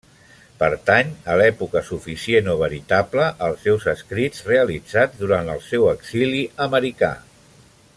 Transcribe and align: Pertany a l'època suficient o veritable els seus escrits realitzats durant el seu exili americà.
Pertany 0.61 1.11
a 1.33 1.35
l'època 1.41 1.83
suficient 1.89 2.49
o 2.55 2.55
veritable 2.63 3.29
els 3.49 3.63
seus 3.69 3.87
escrits 3.95 4.43
realitzats 4.49 5.23
durant 5.25 5.53
el 5.57 5.63
seu 5.71 5.87
exili 5.95 6.45
americà. 6.69 7.17